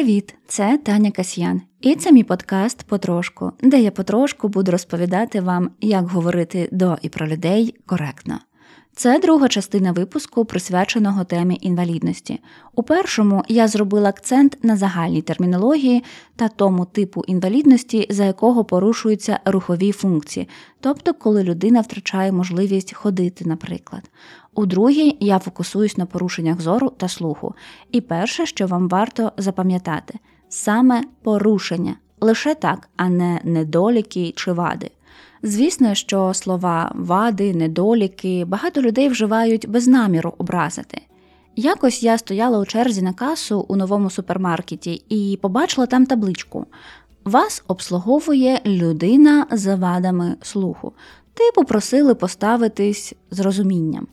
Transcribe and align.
Привіт! 0.00 0.34
Це 0.46 0.78
Таня 0.84 1.10
Касьян, 1.10 1.62
і 1.80 1.94
це 1.94 2.12
мій 2.12 2.24
подкаст 2.24 2.82
Потрошку, 2.82 3.52
де 3.62 3.80
я 3.80 3.90
потрошку 3.90 4.48
буду 4.48 4.72
розповідати 4.72 5.40
вам, 5.40 5.70
як 5.80 6.08
говорити 6.08 6.68
до 6.72 6.96
і 7.02 7.08
про 7.08 7.28
людей 7.28 7.74
коректно. 7.86 8.38
Це 8.94 9.18
друга 9.18 9.48
частина 9.48 9.92
випуску, 9.92 10.44
присвяченого 10.44 11.24
темі 11.24 11.58
інвалідності. 11.60 12.40
У 12.74 12.82
першому 12.82 13.44
я 13.48 13.68
зробила 13.68 14.08
акцент 14.08 14.58
на 14.62 14.76
загальній 14.76 15.22
термінології 15.22 16.04
та 16.36 16.48
тому 16.48 16.84
типу 16.84 17.24
інвалідності, 17.26 18.06
за 18.10 18.24
якого 18.24 18.64
порушуються 18.64 19.40
рухові 19.44 19.92
функції, 19.92 20.48
тобто 20.80 21.14
коли 21.14 21.42
людина 21.42 21.80
втрачає 21.80 22.32
можливість 22.32 22.94
ходити, 22.94 23.44
наприклад. 23.44 24.10
У 24.54 24.66
другій 24.66 25.16
я 25.20 25.38
фокусуюсь 25.38 25.96
на 25.96 26.06
порушеннях 26.06 26.60
зору 26.60 26.90
та 26.90 27.08
слуху. 27.08 27.54
І 27.92 28.00
перше, 28.00 28.46
що 28.46 28.66
вам 28.66 28.88
варто 28.88 29.32
запам'ятати, 29.36 30.18
саме 30.48 31.02
порушення, 31.22 31.96
лише 32.20 32.54
так, 32.54 32.88
а 32.96 33.08
не 33.08 33.40
недоліки 33.44 34.32
чи 34.36 34.52
вади. 34.52 34.90
Звісно, 35.42 35.94
що 35.94 36.34
слова 36.34 36.92
вади, 36.94 37.54
недоліки 37.54 38.44
багато 38.44 38.82
людей 38.82 39.08
вживають 39.08 39.68
без 39.68 39.88
наміру 39.88 40.34
образити. 40.38 41.00
Якось 41.56 42.02
я 42.02 42.18
стояла 42.18 42.58
у 42.58 42.64
черзі 42.64 43.02
на 43.02 43.12
касу 43.12 43.66
у 43.68 43.76
новому 43.76 44.10
супермаркеті 44.10 45.02
і 45.08 45.38
побачила 45.42 45.86
там 45.86 46.06
табличку. 46.06 46.66
Вас 47.24 47.64
обслуговує 47.68 48.60
людина 48.66 49.46
з 49.50 49.76
вадами 49.76 50.36
слуху. 50.42 50.92
Ти 51.34 51.44
попросили 51.54 52.14
поставитись 52.14 53.14
з 53.30 53.40
розумінням. 53.40 54.06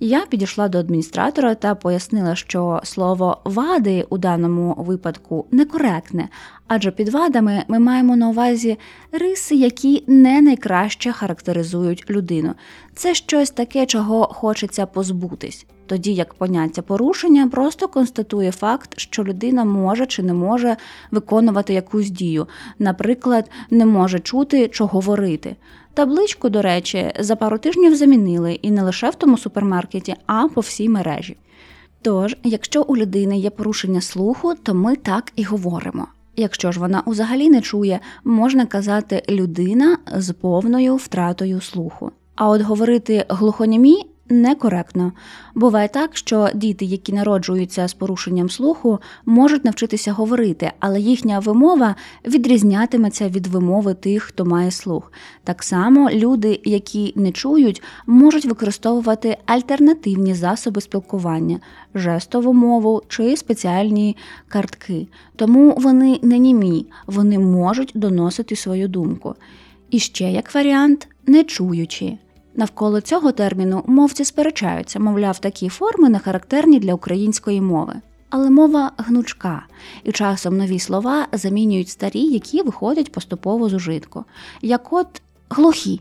Я 0.00 0.26
підійшла 0.26 0.68
до 0.68 0.78
адміністратора 0.78 1.54
та 1.54 1.74
пояснила, 1.74 2.36
що 2.36 2.80
слово 2.84 3.40
вади 3.44 4.06
у 4.10 4.18
даному 4.18 4.74
випадку 4.78 5.46
некоректне, 5.50 6.28
адже 6.68 6.90
під 6.90 7.08
вадами 7.08 7.64
ми 7.68 7.78
маємо 7.78 8.16
на 8.16 8.28
увазі 8.28 8.78
риси, 9.12 9.54
які 9.54 10.04
не 10.06 10.40
найкраще 10.40 11.12
характеризують 11.12 12.10
людину. 12.10 12.54
Це 12.94 13.14
щось 13.14 13.50
таке, 13.50 13.86
чого 13.86 14.24
хочеться 14.24 14.86
позбутись. 14.86 15.66
Тоді 15.86 16.14
як 16.14 16.34
поняття 16.34 16.82
порушення 16.82 17.48
просто 17.48 17.88
констатує 17.88 18.50
факт, 18.50 18.94
що 18.96 19.24
людина 19.24 19.64
може 19.64 20.06
чи 20.06 20.22
не 20.22 20.32
може 20.32 20.76
виконувати 21.10 21.74
якусь 21.74 22.10
дію, 22.10 22.46
наприклад, 22.78 23.50
не 23.70 23.86
може 23.86 24.18
чути, 24.18 24.68
що 24.72 24.86
говорити. 24.86 25.56
Табличку, 25.94 26.48
до 26.48 26.62
речі, 26.62 27.12
за 27.20 27.36
пару 27.36 27.58
тижнів 27.58 27.96
замінили 27.96 28.52
і 28.52 28.70
не 28.70 28.82
лише 28.82 29.10
в 29.10 29.14
тому 29.14 29.38
супермаркеті, 29.38 30.14
а 30.26 30.48
по 30.48 30.60
всій 30.60 30.88
мережі. 30.88 31.36
Тож, 32.02 32.36
якщо 32.44 32.82
у 32.82 32.96
людини 32.96 33.38
є 33.38 33.50
порушення 33.50 34.00
слуху, 34.00 34.54
то 34.62 34.74
ми 34.74 34.96
так 34.96 35.32
і 35.36 35.44
говоримо. 35.44 36.06
Якщо 36.36 36.72
ж 36.72 36.80
вона 36.80 37.02
взагалі 37.06 37.48
не 37.48 37.60
чує, 37.60 38.00
можна 38.24 38.66
казати 38.66 39.22
людина 39.28 39.98
з 40.16 40.32
повною 40.32 40.96
втратою 40.96 41.60
слуху. 41.60 42.10
А 42.34 42.48
от 42.48 42.62
говорити 42.62 43.24
глухонімі 43.28 44.06
некоректно. 44.28 45.12
Буває 45.54 45.88
так, 45.88 46.16
що 46.16 46.48
діти, 46.54 46.84
які 46.84 47.12
народжуються 47.12 47.88
з 47.88 47.94
порушенням 47.94 48.50
слуху, 48.50 48.98
можуть 49.26 49.64
навчитися 49.64 50.12
говорити, 50.12 50.72
але 50.80 51.00
їхня 51.00 51.38
вимова 51.38 51.94
відрізнятиметься 52.26 53.28
від 53.28 53.46
вимови 53.46 53.94
тих, 53.94 54.22
хто 54.22 54.44
має 54.44 54.70
слух. 54.70 55.12
Так 55.44 55.62
само 55.62 56.10
люди, 56.10 56.60
які 56.64 57.12
не 57.16 57.32
чують, 57.32 57.82
можуть 58.06 58.44
використовувати 58.44 59.36
альтернативні 59.46 60.34
засоби 60.34 60.80
спілкування, 60.80 61.60
жестову 61.94 62.52
мову 62.52 63.02
чи 63.08 63.36
спеціальні 63.36 64.16
картки. 64.48 65.08
Тому 65.36 65.74
вони 65.78 66.20
не 66.22 66.38
німі, 66.38 66.86
вони 67.06 67.38
можуть 67.38 67.92
доносити 67.94 68.56
свою 68.56 68.88
думку. 68.88 69.34
І 69.90 69.98
ще 69.98 70.32
як 70.32 70.54
варіант, 70.54 71.08
не 71.26 71.44
чуючи. 71.44 72.18
Навколо 72.56 73.00
цього 73.00 73.32
терміну 73.32 73.82
мовці 73.86 74.24
сперечаються, 74.24 74.98
мовляв, 75.00 75.38
такі 75.38 75.68
форми 75.68 76.08
не 76.08 76.18
характерні 76.18 76.78
для 76.78 76.94
української 76.94 77.60
мови. 77.60 77.94
Але 78.30 78.50
мова 78.50 78.92
гнучка, 78.96 79.62
і 80.04 80.12
часом 80.12 80.56
нові 80.56 80.78
слова 80.78 81.26
замінюють 81.32 81.88
старі, 81.88 82.20
які 82.20 82.62
виходять 82.62 83.12
поступово 83.12 83.68
з 83.68 83.74
ужитку. 83.74 84.24
Як 84.62 84.92
от 84.92 85.22
глухі. 85.50 86.00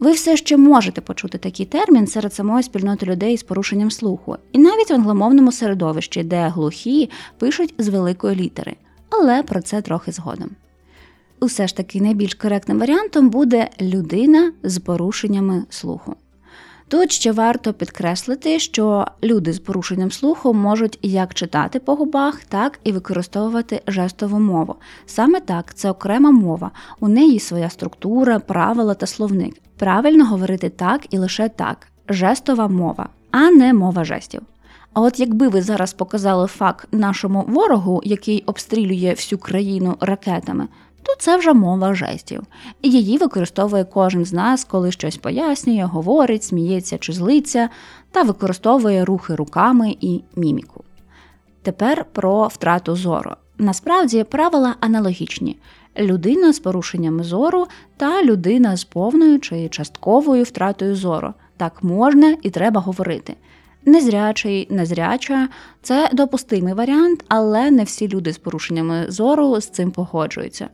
Ви 0.00 0.12
все 0.12 0.36
ще 0.36 0.56
можете 0.56 1.00
почути 1.00 1.38
такий 1.38 1.66
термін 1.66 2.06
серед 2.06 2.34
самої 2.34 2.62
спільноти 2.62 3.06
людей 3.06 3.36
з 3.36 3.42
порушенням 3.42 3.90
слуху, 3.90 4.36
і 4.52 4.58
навіть 4.58 4.90
в 4.90 4.94
англомовному 4.94 5.52
середовищі, 5.52 6.22
де 6.22 6.48
глухі 6.48 7.10
пишуть 7.38 7.74
з 7.78 7.88
великої 7.88 8.36
літери. 8.36 8.76
Але 9.10 9.42
про 9.42 9.62
це 9.62 9.82
трохи 9.82 10.12
згодом 10.12 10.50
усе 11.40 11.66
ж 11.66 11.76
таки 11.76 12.00
найбільш 12.00 12.34
коректним 12.34 12.78
варіантом 12.78 13.30
буде 13.30 13.70
людина 13.80 14.52
з 14.62 14.78
порушеннями 14.78 15.64
слуху. 15.70 16.14
Тут 16.88 17.12
ще 17.12 17.32
варто 17.32 17.72
підкреслити, 17.72 18.58
що 18.58 19.06
люди 19.22 19.52
з 19.52 19.58
порушенням 19.58 20.10
слуху 20.10 20.54
можуть 20.54 20.98
як 21.02 21.34
читати 21.34 21.78
по 21.78 21.94
губах, 21.94 22.44
так 22.44 22.80
і 22.84 22.92
використовувати 22.92 23.82
жестову 23.86 24.40
мову. 24.40 24.74
Саме 25.06 25.40
так, 25.40 25.74
це 25.74 25.90
окрема 25.90 26.30
мова, 26.30 26.70
у 27.00 27.08
неї 27.08 27.40
своя 27.40 27.70
структура, 27.70 28.38
правила 28.38 28.94
та 28.94 29.06
словник. 29.06 29.60
Правильно 29.78 30.26
говорити 30.26 30.68
так 30.68 31.06
і 31.10 31.18
лише 31.18 31.48
так 31.48 31.88
жестова 32.08 32.68
мова, 32.68 33.08
а 33.30 33.50
не 33.50 33.74
мова 33.74 34.04
жестів. 34.04 34.42
А 34.92 35.00
от 35.00 35.20
якби 35.20 35.48
ви 35.48 35.62
зараз 35.62 35.92
показали 35.92 36.46
факт 36.46 36.88
нашому 36.92 37.44
ворогу, 37.48 38.02
який 38.04 38.44
обстрілює 38.46 39.10
всю 39.10 39.38
країну 39.38 39.96
ракетами, 40.00 40.68
то 41.04 41.14
це 41.18 41.36
вже 41.36 41.52
мова 41.52 41.94
жестів, 41.94 42.42
її 42.82 43.18
використовує 43.18 43.84
кожен 43.84 44.24
з 44.24 44.32
нас, 44.32 44.64
коли 44.64 44.92
щось 44.92 45.16
пояснює, 45.16 45.84
говорить, 45.84 46.44
сміється 46.44 46.98
чи 46.98 47.12
злиться, 47.12 47.68
та 48.10 48.22
використовує 48.22 49.04
рухи 49.04 49.34
руками 49.34 49.96
і 50.00 50.22
міміку. 50.36 50.84
Тепер 51.62 52.06
про 52.12 52.46
втрату 52.46 52.96
зору. 52.96 53.30
Насправді 53.58 54.24
правила 54.24 54.74
аналогічні: 54.80 55.58
людина 55.98 56.52
з 56.52 56.58
порушеннями 56.58 57.22
зору 57.22 57.66
та 57.96 58.22
людина 58.22 58.76
з 58.76 58.84
повною 58.84 59.40
чи 59.40 59.68
частковою 59.68 60.42
втратою 60.42 60.96
зору. 60.96 61.34
Так 61.56 61.84
можна 61.84 62.36
і 62.42 62.50
треба 62.50 62.80
говорити. 62.80 63.34
Незрячий, 63.86 64.66
незряча 64.70 65.48
це 65.82 66.10
допустимий 66.12 66.74
варіант, 66.74 67.24
але 67.28 67.70
не 67.70 67.84
всі 67.84 68.08
люди 68.08 68.32
з 68.32 68.38
порушеннями 68.38 69.04
зору 69.08 69.60
з 69.60 69.68
цим 69.68 69.90
погоджуються. 69.90 70.68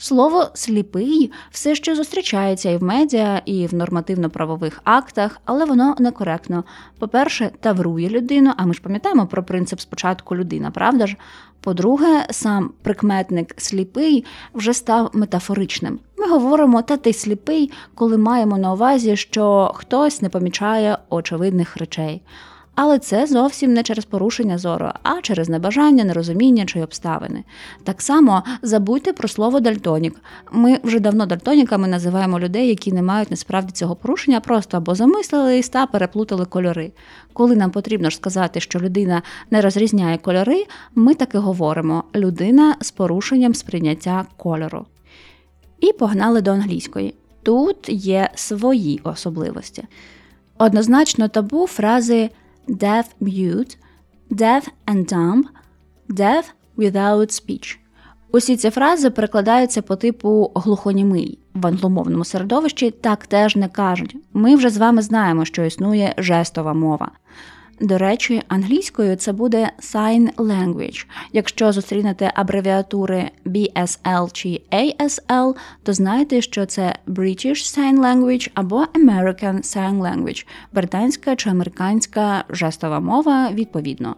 Слово 0.00 0.50
сліпий 0.54 1.32
все 1.50 1.74
ще 1.74 1.94
зустрічається 1.94 2.70
і 2.70 2.76
в 2.76 2.82
медіа, 2.82 3.42
і 3.44 3.66
в 3.66 3.74
нормативно-правових 3.74 4.80
актах, 4.84 5.40
але 5.44 5.64
воно 5.64 5.96
некоректно. 5.98 6.64
По-перше, 6.98 7.50
таврує 7.60 8.08
людину, 8.08 8.52
а 8.56 8.66
ми 8.66 8.74
ж 8.74 8.82
пам'ятаємо 8.82 9.26
про 9.26 9.42
принцип 9.42 9.80
спочатку 9.80 10.36
людина, 10.36 10.70
правда 10.70 11.06
ж? 11.06 11.16
По-друге, 11.60 12.26
сам 12.30 12.70
прикметник 12.82 13.54
сліпий 13.56 14.24
вже 14.54 14.74
став 14.74 15.10
метафоричним. 15.12 15.98
Ми 16.18 16.28
говоримо, 16.28 16.82
та 16.82 16.96
ти 16.96 17.12
сліпий, 17.12 17.70
коли 17.94 18.18
маємо 18.18 18.58
на 18.58 18.72
увазі, 18.72 19.16
що 19.16 19.72
хтось 19.74 20.22
не 20.22 20.28
помічає 20.28 20.98
очевидних 21.10 21.76
речей. 21.76 22.22
Але 22.80 22.98
це 22.98 23.26
зовсім 23.26 23.72
не 23.72 23.82
через 23.82 24.04
порушення 24.04 24.58
зору, 24.58 24.90
а 25.02 25.20
через 25.20 25.48
небажання, 25.48 26.04
нерозуміння 26.04 26.64
чи 26.66 26.82
обставини. 26.82 27.44
Так 27.84 28.02
само 28.02 28.42
забудьте 28.62 29.12
про 29.12 29.28
слово 29.28 29.60
дальтонік. 29.60 30.20
Ми 30.52 30.78
вже 30.82 31.00
давно 31.00 31.26
дальтоніками 31.26 31.88
називаємо 31.88 32.40
людей, 32.40 32.68
які 32.68 32.92
не 32.92 33.02
мають 33.02 33.30
насправді 33.30 33.72
цього 33.72 33.96
порушення, 33.96 34.40
просто 34.40 34.76
або 34.76 34.94
замислили 34.94 35.44
листа, 35.56 35.86
переплутали 35.86 36.44
кольори. 36.44 36.92
Коли 37.32 37.56
нам 37.56 37.70
потрібно 37.70 38.10
ж 38.10 38.16
сказати, 38.16 38.60
що 38.60 38.78
людина 38.80 39.22
не 39.50 39.60
розрізняє 39.60 40.18
кольори, 40.18 40.66
ми 40.94 41.14
таки 41.14 41.38
говоримо 41.38 42.04
людина 42.14 42.76
з 42.80 42.90
порушенням 42.90 43.54
сприйняття 43.54 44.26
кольору. 44.36 44.86
І 45.80 45.92
погнали 45.92 46.40
до 46.40 46.50
англійської. 46.50 47.14
Тут 47.42 47.88
є 47.88 48.30
свої 48.34 49.00
особливості. 49.04 49.84
Однозначно 50.58 51.28
табу 51.28 51.66
фрази 51.66 52.30
deaf 52.68 53.04
mute, 53.20 53.76
deaf 54.30 54.68
and 54.86 55.12
dumb, 55.12 55.42
deaf 56.08 56.44
without 56.76 57.30
speech. 57.30 57.78
Усі 58.32 58.56
ці 58.56 58.70
фрази 58.70 59.10
перекладаються 59.10 59.82
по 59.82 59.96
типу 59.96 60.52
глухонімий 60.54 61.38
в 61.54 61.66
англомовному 61.66 62.24
середовищі. 62.24 62.90
Так 62.90 63.26
теж 63.26 63.56
не 63.56 63.68
кажуть. 63.68 64.16
Ми 64.32 64.56
вже 64.56 64.70
з 64.70 64.76
вами 64.76 65.02
знаємо, 65.02 65.44
що 65.44 65.64
існує 65.64 66.14
жестова 66.18 66.74
мова. 66.74 67.10
До 67.80 67.98
речі, 67.98 68.42
англійською 68.48 69.16
це 69.16 69.32
буде 69.32 69.70
sign 69.80 70.34
language. 70.34 71.06
Якщо 71.32 71.72
зустрінете 71.72 72.32
абревіатури 72.34 73.30
BSL 73.46 74.32
чи 74.32 74.60
ASL, 74.72 75.54
то 75.82 75.92
знайте, 75.92 76.40
що 76.40 76.66
це 76.66 76.94
British 77.06 77.78
Sign 77.78 77.98
Language 77.98 78.50
або 78.54 78.84
American 78.84 79.56
Sign 79.62 79.98
Language, 79.98 80.46
британська 80.72 81.36
чи 81.36 81.50
американська 81.50 82.44
жестова 82.50 83.00
мова 83.00 83.50
відповідно. 83.52 84.16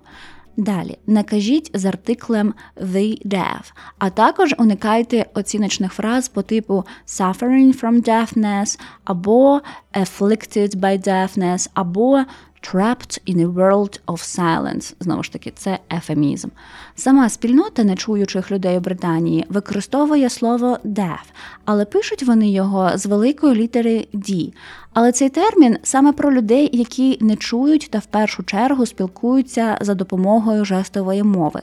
Далі 0.57 0.99
не 1.07 1.25
кажіть 1.25 1.71
з 1.75 1.85
артиклем 1.85 2.55
the 2.77 3.27
deaf, 3.27 3.73
а 3.99 4.11
також 4.11 4.55
уникайте 4.59 5.27
оціночних 5.35 5.93
фраз 5.93 6.29
по 6.29 6.43
типу 6.43 6.85
suffering 7.07 7.81
from 7.81 8.09
deafness, 8.09 8.81
або 9.05 9.61
afflicted 9.95 10.77
by 10.77 11.09
deafness, 11.09 11.71
або 11.75 12.25
Trapped 12.63 13.21
in 13.27 13.41
a 13.41 13.49
world 13.49 14.01
of 14.07 14.19
silence. 14.19 14.95
Знову 15.01 15.23
ж 15.23 15.33
таки, 15.33 15.53
це 15.57 15.79
ефемізм. 15.93 16.49
Сама 16.95 17.29
спільнота 17.29 17.85
нечуючих 17.85 18.51
людей 18.51 18.77
у 18.77 18.81
Британії 18.81 19.47
використовує 19.49 20.31
слово 20.31 20.79
deaf, 20.85 21.23
але 21.65 21.85
пишуть 21.85 22.23
вони 22.23 22.51
його 22.51 22.99
з 22.99 23.07
великої 23.07 23.55
літери 23.55 24.07
D. 24.15 24.53
Але 24.93 25.13
цей 25.13 25.29
термін 25.29 25.77
саме 25.83 26.13
про 26.13 26.33
людей, 26.33 26.71
які 26.73 27.19
не 27.21 27.37
чують 27.37 27.89
та 27.91 27.99
в 27.99 28.07
першу 28.07 28.43
чергу 28.43 28.87
спілкуються 28.87 29.79
за 29.81 29.95
допомогою 29.95 30.65
жестової 30.65 31.23
мови. 31.23 31.63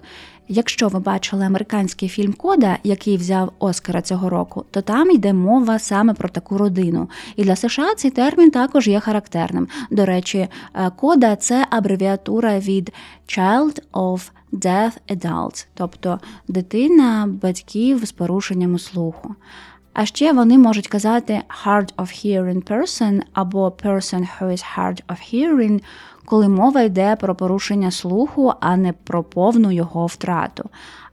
Якщо 0.50 0.88
ви 0.88 1.00
бачили 1.00 1.46
американський 1.46 2.10
фільм 2.10 2.34
Кода, 2.34 2.78
який 2.84 3.18
взяв 3.18 3.52
Оскара 3.60 4.02
цього 4.02 4.30
року, 4.30 4.66
то 4.72 4.82
там 4.82 5.12
йде 5.12 5.34
мова 5.34 5.80
саме 5.80 6.14
про 6.14 6.30
таку 6.30 6.58
родину. 6.58 7.10
І 7.36 7.44
для 7.44 7.56
США 7.56 7.96
цей 7.96 8.12
термін 8.12 8.52
також 8.52 8.88
є 8.88 9.00
характерним. 9.00 9.68
До 9.92 10.06
речі, 10.06 10.38
е, 10.38 10.92
кода 10.96 11.36
це 11.36 11.68
абревіатура 11.70 12.60
від 12.60 12.94
Child 13.28 13.82
of 13.94 14.30
Deaf 14.54 14.92
Adults, 15.10 15.68
тобто 15.74 16.20
дитина 16.48 17.30
батьків 17.42 18.06
з 18.06 18.12
порушенням 18.12 18.80
слуху. 18.80 19.36
А 20.00 20.06
ще 20.06 20.34
вони 20.34 20.58
можуть 20.58 20.88
казати 20.88 21.42
hard 21.66 21.94
of 21.96 22.26
hearing 22.26 22.72
person 22.72 23.22
або 23.34 23.70
person 23.70 24.28
who 24.28 24.52
is 24.52 24.64
hard 24.78 25.02
of 25.08 25.34
hearing, 25.34 25.84
коли 26.26 26.48
мова 26.48 26.82
йде 26.82 27.16
про 27.16 27.36
порушення 27.36 27.92
слуху, 27.92 28.54
а 28.60 28.78
не 28.78 28.94
про 28.94 29.24
повну 29.24 29.72
його 29.72 30.06
втрату. 30.06 30.70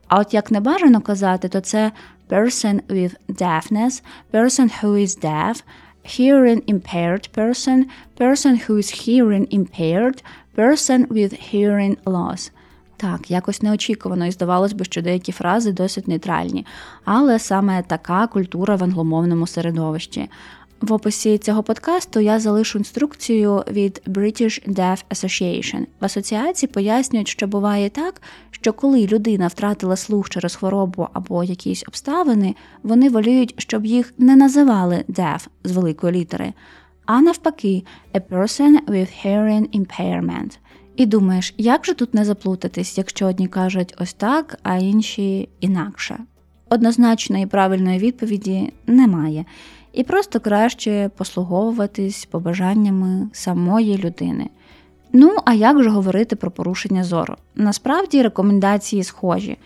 А 0.09 0.19
от 0.19 0.35
як 0.35 0.51
не 0.51 0.61
бажано 0.61 1.01
казати, 1.01 1.49
то 1.49 1.61
це 1.61 1.93
person 2.31 2.81
with 2.83 3.15
deafness, 3.29 4.03
person 4.33 4.83
who 4.83 4.91
is 5.07 5.25
deaf, 5.25 5.63
hearing 6.05 6.63
impaired 6.75 7.29
person, 7.37 7.85
person 8.21 8.69
who 8.69 8.77
is 8.77 8.91
hearing 9.09 9.47
impaired, 9.59 10.23
person 10.57 11.09
with 11.09 11.33
hearing 11.53 11.97
loss. 12.05 12.51
Так, 12.97 13.31
якось 13.31 13.63
неочікувано, 13.63 14.27
і 14.27 14.31
здавалось 14.31 14.73
би, 14.73 14.85
що 14.85 15.03
деякі 15.03 15.33
фрази 15.33 15.73
досить 15.73 16.09
нейтральні, 16.09 16.67
але 17.05 17.39
саме 17.39 17.83
така 17.83 18.27
культура 18.27 18.77
в 18.77 18.85
англомовному 18.85 19.47
середовищі. 19.47 20.31
В 20.81 20.93
описі 20.93 21.39
цього 21.39 21.63
подкасту 21.63 22.21
я 22.21 22.41
залишу 22.41 22.79
інструкцію 22.79 23.65
від 23.71 24.03
British 24.07 24.69
Deaf 24.69 25.05
Association. 25.11 25.87
В 26.01 26.05
асоціації 26.05 26.71
пояснюють, 26.73 27.29
що 27.29 27.47
буває 27.47 27.91
так, 27.91 28.23
що 28.51 28.73
коли 28.73 29.07
людина 29.07 29.47
втратила 29.47 29.97
слух 29.97 30.31
через 30.31 30.55
хворобу 30.55 31.09
або 31.13 31.45
якісь 31.45 31.85
обставини, 31.89 32.55
вони 32.83 33.09
воліють, 33.09 33.55
щоб 33.59 33.87
їх 33.87 34.15
не 34.19 34.37
називали 34.37 35.05
deaf 35.09 35.47
з 35.65 35.73
великої 35.73 36.13
літери, 36.13 36.53
а 37.07 37.21
навпаки, 37.21 37.83
a 38.15 38.21
person 38.21 38.85
with 38.87 39.27
hearing 39.27 39.81
impairment. 39.81 40.59
І 40.97 41.07
думаєш, 41.07 41.55
як 41.59 41.87
же 41.87 41.95
тут 41.95 42.15
не 42.15 42.25
заплутатись, 42.25 42.99
якщо 42.99 43.27
одні 43.27 43.49
кажуть 43.49 43.95
ось 43.99 44.13
так, 44.13 44.59
а 44.63 44.77
інші 44.77 45.49
інакше? 45.61 46.19
Однозначної 46.69 47.47
правильної 47.47 47.99
відповіді 47.99 48.73
немає 48.87 49.45
і 49.93 50.05
просто 50.05 50.41
краще 50.41 51.11
послуговуватись 51.17 52.25
побажаннями 52.25 53.29
самої 53.33 53.99
людини. 53.99 54.49
Ну, 55.13 55.37
а 55.45 55.55
як 55.55 55.83
же 55.83 55.91
говорити 55.91 56.37
про 56.37 56.51
порушення 56.51 57.05
зору? 57.05 57.37
Насправді 57.55 58.23
рекомендації 58.23 59.05
схожі. 59.05 59.57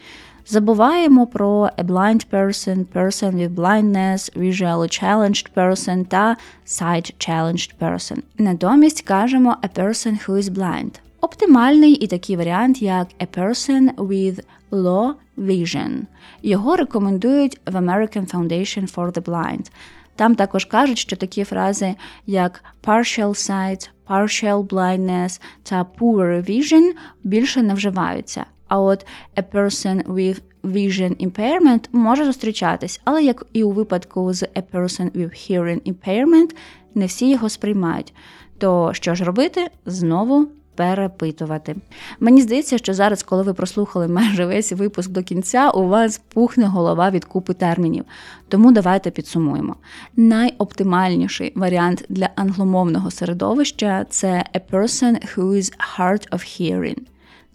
Забуваємо 0.47 1.27
про 1.27 1.71
a 1.79 1.85
blind 1.85 2.27
person, 2.33 2.85
person 2.95 3.33
with 3.33 3.55
blindness, 3.55 4.37
visually 4.37 5.03
challenged 5.03 5.47
person 5.55 6.05
та 6.05 6.37
sight 6.67 7.29
challenged 7.29 7.71
person. 7.81 8.19
Натомість 8.39 9.03
кажемо 9.03 9.57
a 9.63 9.81
person 9.81 10.29
who 10.29 10.37
is 10.37 10.51
blind. 10.51 10.91
Оптимальний 11.21 11.93
і 11.93 12.07
такий 12.07 12.37
варіант, 12.37 12.83
як 12.83 13.09
a 13.21 13.39
person 13.39 13.95
with 13.95 14.41
low 14.73 15.13
vision. 15.39 16.01
Його 16.43 16.77
рекомендують 16.77 17.61
в 17.67 17.77
American 17.77 18.33
Foundation 18.33 18.95
for 18.95 19.13
the 19.13 19.23
Blind. 19.23 19.71
Там 20.17 20.35
також 20.35 20.65
кажуть, 20.65 20.99
що 20.99 21.17
такі 21.17 21.45
фрази, 21.45 21.95
як 22.27 22.65
partial 22.85 23.29
sight, 23.29 23.91
partial 24.09 24.67
blindness 24.67 25.41
та 25.63 25.87
poor 25.99 26.51
vision 26.51 26.93
більше 27.25 27.63
не 27.63 27.75
вживаються. 27.75 28.45
А 28.69 28.81
от 28.81 29.07
a 29.37 29.43
person 29.53 30.05
with 30.05 30.41
vision 30.65 31.29
impairment 31.29 31.89
може 31.93 32.25
зустрічатись, 32.25 33.01
але 33.05 33.23
як 33.23 33.47
і 33.53 33.65
у 33.65 33.71
випадку 33.71 34.33
з 34.33 34.43
a 34.43 34.63
person 34.73 35.11
with 35.11 35.51
hearing 35.51 35.93
impairment, 35.93 36.57
не 36.95 37.07
всі 37.07 37.31
його 37.31 37.49
сприймають. 37.49 38.15
То 38.59 38.91
що 38.95 39.15
ж 39.15 39.25
робити? 39.25 39.67
Знову 39.87 40.49
перепитувати. 40.79 41.77
Мені 42.21 42.43
здається, 42.43 42.79
що 42.79 42.95
зараз, 42.95 43.23
коли 43.23 43.43
ви 43.43 43.55
прослухали 43.55 44.09
майже 44.09 44.47
весь 44.47 44.73
випуск 44.73 45.11
до 45.11 45.23
кінця, 45.23 45.71
у 45.71 45.89
вас 45.89 46.21
пухне 46.35 46.67
голова 46.67 47.11
від 47.11 47.25
купи 47.25 47.55
термінів. 47.55 48.05
Тому 48.49 48.73
давайте 48.73 49.11
підсумуємо. 49.11 49.77
Найоптимальніший 50.17 51.53
варіант 51.57 52.05
для 52.09 52.31
англомовного 52.37 53.11
середовища 53.11 54.07
це 54.11 54.45
a 54.55 54.61
person 54.71 55.37
who 55.37 55.45
is 55.49 55.73
hard 55.99 56.31
of 56.31 56.41
hearing. 56.61 56.99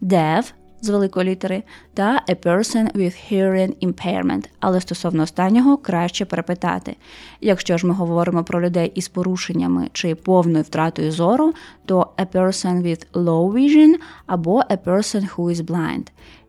Deaf 0.01 0.43
з 0.83 0.89
великої 0.89 1.29
літери 1.29 1.63
та 1.93 2.21
a 2.29 2.35
person 2.35 2.91
with 2.91 3.33
hearing 3.33 3.87
impairment, 3.87 4.49
але 4.59 4.81
стосовно 4.81 5.23
останнього 5.23 5.77
краще 5.77 6.25
перепитати. 6.25 6.95
Якщо 7.41 7.77
ж 7.77 7.87
ми 7.87 7.93
говоримо 7.93 8.43
про 8.43 8.61
людей 8.61 8.91
із 8.95 9.07
порушеннями 9.07 9.89
чи 9.93 10.15
повною 10.15 10.63
втратою 10.63 11.11
зору, 11.11 11.53
то 11.85 12.07
a 12.17 12.25
person 12.25 12.83
with 12.83 13.05
low 13.13 13.51
vision 13.51 13.95
або 14.25 14.59
a 14.59 14.77
person 14.77 15.35
who 15.35 15.55
is 15.55 15.65
blind. 15.65 16.07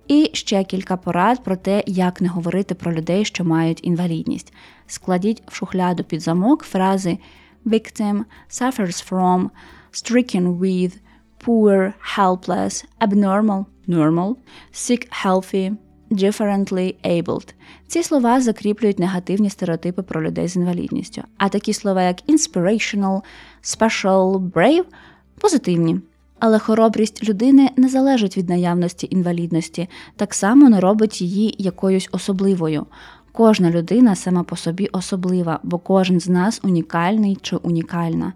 І 0.09 0.31
ще 0.33 0.65
кілька 0.65 0.97
порад 0.97 1.45
про 1.45 1.57
те, 1.57 1.85
як 1.87 2.21
не 2.21 2.29
говорити 2.29 2.75
про 2.75 2.93
людей, 2.93 3.25
що 3.25 3.45
мають 3.45 3.85
інвалідність. 3.85 4.53
Складіть 4.87 5.43
в 5.47 5.55
шухляду 5.55 6.05
під 6.05 6.21
замок 6.21 6.63
фрази 6.63 7.19
victim, 7.67 8.25
suffers 8.51 9.11
from, 9.11 9.51
stricken 9.93 10.59
with, 10.59 10.93
poor, 11.45 11.95
helpless, 12.17 12.85
abnormal, 13.01 13.67
normal, 13.87 14.37
sick, 14.73 15.09
healthy, 15.11 15.77
differently 16.11 16.95
abled. 17.05 17.55
Ці 17.87 18.03
слова 18.03 18.41
закріплюють 18.41 18.99
негативні 18.99 19.51
стереотипи 19.51 20.03
про 20.03 20.23
людей 20.23 20.49
з 20.49 20.57
інвалідністю, 20.57 21.23
а 21.39 21.49
такі 21.49 21.73
слова, 21.73 22.03
як 22.03 22.17
inspirational, 22.29 23.23
special, 23.63 24.51
brave 24.51 24.85
позитивні. 25.41 26.01
Але 26.39 26.59
хоробрість 26.59 27.29
людини 27.29 27.71
не 27.77 27.89
залежить 27.89 28.37
від 28.37 28.49
наявності 28.49 29.09
інвалідності, 29.11 29.89
так 30.17 30.35
само 30.35 30.71
не 30.71 30.81
робить 30.81 31.21
її 31.21 31.55
якоюсь 31.59 32.09
особливою. 32.13 32.87
Кожна 33.33 33.71
людина 33.71 34.15
сама 34.15 34.43
по 34.43 34.57
собі 34.57 34.87
особлива, 34.87 35.61
бо 35.63 35.79
кожен 35.79 36.21
з 36.21 36.29
нас 36.29 36.61
унікальний 36.65 37.39
чи 37.43 37.57
унікальна. 37.57 38.33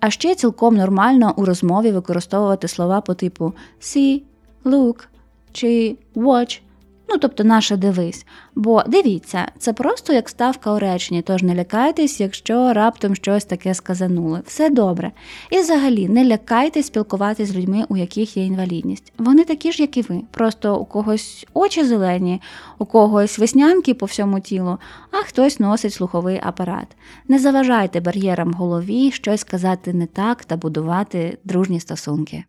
А 0.00 0.10
ще 0.10 0.34
цілком 0.34 0.76
нормально 0.76 1.34
у 1.36 1.44
розмові 1.44 1.90
використовувати 1.92 2.68
слова 2.68 3.00
по 3.00 3.14
типу 3.14 3.52
see, 3.80 4.22
look 4.64 5.06
чи 5.52 5.96
watch. 6.14 6.60
Ну, 7.08 7.18
тобто, 7.18 7.44
наше 7.44 7.76
дивись. 7.76 8.26
Бо 8.54 8.82
дивіться, 8.86 9.48
це 9.58 9.72
просто 9.72 10.12
як 10.12 10.28
ставка 10.28 10.72
у 10.72 10.78
реченні, 10.78 11.22
тож 11.22 11.42
не 11.42 11.54
лякайтесь, 11.54 12.20
якщо 12.20 12.72
раптом 12.72 13.14
щось 13.14 13.44
таке 13.44 13.74
сказанули. 13.74 14.42
Все 14.46 14.70
добре. 14.70 15.12
І 15.50 15.58
взагалі 15.58 16.08
не 16.08 16.24
лякайтесь 16.24 16.86
спілкуватися 16.86 17.52
з 17.52 17.56
людьми, 17.56 17.84
у 17.88 17.96
яких 17.96 18.36
є 18.36 18.44
інвалідність. 18.44 19.12
Вони 19.18 19.44
такі 19.44 19.72
ж, 19.72 19.82
як 19.82 19.96
і 19.96 20.02
ви. 20.02 20.22
Просто 20.30 20.76
у 20.76 20.84
когось 20.84 21.46
очі 21.54 21.84
зелені, 21.84 22.42
у 22.78 22.84
когось 22.84 23.38
веснянки 23.38 23.94
по 23.94 24.06
всьому 24.06 24.40
тілу, 24.40 24.78
а 25.10 25.16
хтось 25.16 25.60
носить 25.60 25.92
слуховий 25.92 26.40
апарат. 26.42 26.96
Не 27.28 27.38
заважайте 27.38 28.00
бар'єрам 28.00 28.50
в 28.50 28.54
голові 28.54 29.10
щось 29.10 29.40
сказати 29.40 29.92
не 29.92 30.06
так 30.06 30.44
та 30.44 30.56
будувати 30.56 31.38
дружні 31.44 31.80
стосунки. 31.80 32.44